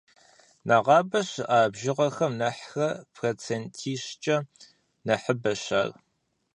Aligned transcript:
Нэгъабэ 0.67 1.19
щыӏа 1.29 1.59
бжыгъэхэм 1.73 2.33
нэхърэ 2.39 2.89
процентищкӏэ 3.15 4.37
нэхъыбэщ 5.05 5.63
ар. 5.81 5.89